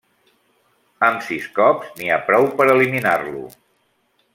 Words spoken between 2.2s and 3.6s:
prou per eliminar-lo.